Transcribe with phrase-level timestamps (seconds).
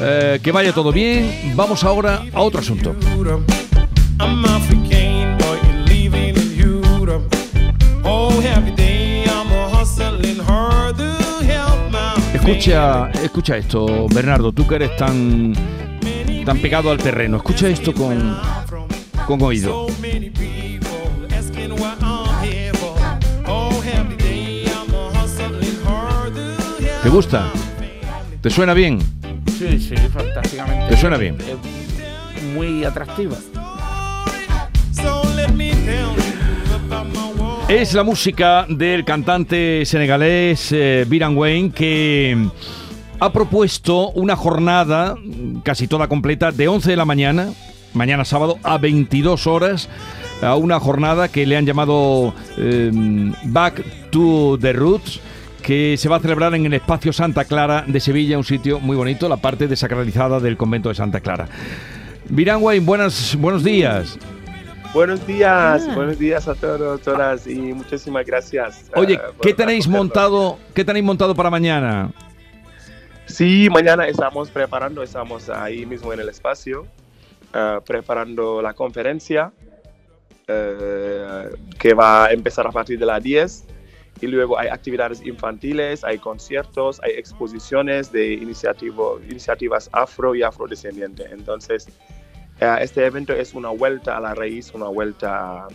[0.00, 1.52] eh, que vaya todo bien.
[1.54, 2.94] Vamos ahora a otro asunto.
[8.04, 8.40] Oh,
[12.32, 15.52] Escucha, escucha esto, Bernardo, tú que eres tan,
[16.44, 17.38] tan pegado al terreno.
[17.38, 18.38] Escucha esto con,
[19.26, 19.86] con oído.
[23.48, 23.82] Oh,
[27.02, 27.52] ¿Te gusta?
[28.40, 29.15] ¿Te suena bien?
[29.58, 30.88] Sí, sí, fantásticamente.
[30.88, 31.36] ¿Te suena bien?
[31.40, 33.36] Es muy atractiva.
[37.68, 42.48] Es la música del cantante senegalés eh, Biran Wayne que
[43.18, 45.16] ha propuesto una jornada
[45.62, 47.48] casi toda completa de 11 de la mañana,
[47.94, 49.88] mañana sábado, a 22 horas,
[50.42, 52.90] a una jornada que le han llamado eh,
[53.44, 55.20] Back to the Roots
[55.66, 58.96] que se va a celebrar en el espacio Santa Clara de Sevilla, un sitio muy
[58.96, 61.48] bonito, la parte desacralizada del convento de Santa Clara.
[62.30, 64.16] Wayne, buenas, buenos días.
[64.94, 68.88] Buenos días, buenos días a todos, todas y muchísimas gracias.
[68.94, 70.56] Oye, eh, por ¿qué tenéis montado?
[70.72, 72.12] ¿Qué tenéis montado para mañana?
[73.24, 76.86] Sí, mañana estamos preparando, estamos ahí mismo en el espacio,
[77.52, 79.50] eh, preparando la conferencia
[80.46, 83.75] eh, que va a empezar a partir de las 10
[84.20, 91.30] y luego hay actividades infantiles, hay conciertos, hay exposiciones de iniciativo- iniciativas afro y afrodescendientes.
[91.32, 91.88] Entonces,
[92.60, 95.66] eh, este evento es una vuelta a la raíz, una vuelta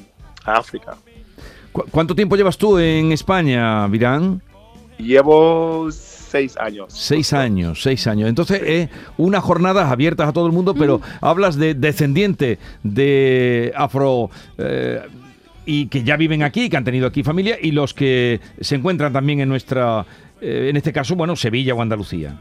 [0.46, 0.96] a África.
[1.72, 4.42] ¿Cu- ¿Cuánto tiempo llevas tú en España, Virán?
[4.98, 6.94] Llevo seis años.
[6.94, 8.30] Seis años, seis años.
[8.30, 14.30] Entonces, eh, unas jornadas abiertas a todo el mundo, pero hablas de descendiente de afro
[14.58, 15.02] eh,
[15.66, 19.14] y que ya viven aquí, que han tenido aquí familia, y los que se encuentran
[19.14, 20.06] también en nuestra,
[20.42, 22.38] eh, en este caso, bueno, Sevilla o Andalucía.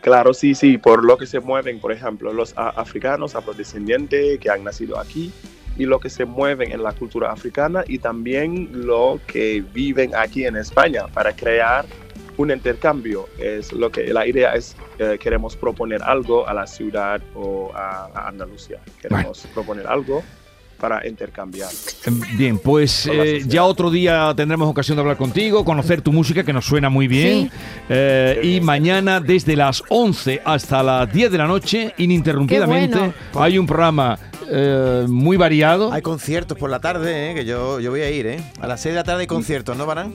[0.00, 4.64] Claro, sí, sí, por lo que se mueven, por ejemplo, los africanos afrodescendientes que han
[4.64, 5.30] nacido aquí
[5.76, 10.46] y lo que se mueven en la cultura africana y también lo que viven aquí
[10.46, 11.84] en España para crear
[12.38, 13.28] un intercambio.
[13.38, 18.08] Es lo que la idea es eh, queremos proponer algo a la ciudad o a,
[18.14, 18.80] a Andalucía.
[19.02, 20.22] Queremos proponer algo
[20.80, 21.68] para intercambiar.
[22.36, 26.52] Bien, pues eh, ya otro día tendremos ocasión de hablar contigo, conocer tu música que
[26.52, 27.50] nos suena muy bien.
[27.50, 27.58] Sí.
[27.90, 28.64] Eh, y bien.
[28.64, 33.14] mañana desde las 11 hasta las 10 de la noche, ininterrumpidamente, bueno.
[33.34, 34.18] hay un programa
[34.50, 35.92] eh, muy variado.
[35.92, 37.34] Hay conciertos por la tarde, ¿eh?
[37.34, 38.40] que yo, yo voy a ir, ¿eh?
[38.60, 40.12] A las 6 de la tarde hay conciertos, ¿no, Barán?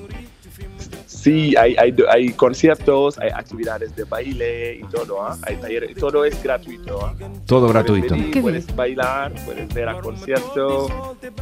[1.26, 5.36] Sí, hay, hay, hay conciertos, hay actividades de baile y todo, ¿ah?
[5.42, 7.04] hay talleres, y todo es gratuito.
[7.04, 7.16] ¿ah?
[7.48, 8.14] Todo Puedes gratuito.
[8.14, 10.92] venir, puedes bailar, puedes ver a conciertos,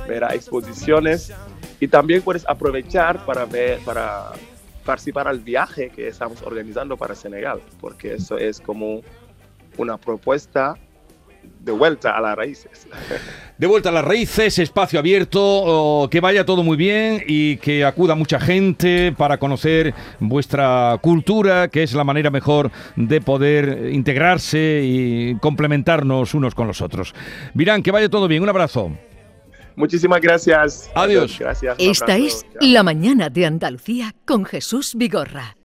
[0.08, 1.34] ver a exposiciones
[1.82, 4.32] y también puedes aprovechar para ver, para
[4.86, 9.02] participar al viaje que estamos organizando para Senegal, porque eso es como
[9.76, 10.78] una propuesta
[11.64, 12.88] de vuelta a las raíces.
[13.58, 17.86] De vuelta a las raíces, espacio abierto, oh, que vaya todo muy bien y que
[17.86, 24.82] acuda mucha gente para conocer vuestra cultura, que es la manera mejor de poder integrarse
[24.84, 27.16] y complementarnos unos con los otros.
[27.54, 28.92] Virán, que vaya todo bien, un abrazo.
[29.76, 30.92] Muchísimas gracias.
[30.94, 31.38] Adiós.
[31.40, 31.80] Gracias.
[31.80, 32.46] un Esta es.
[32.60, 35.56] La Mañana de Andalucía con Jesús Vigorra.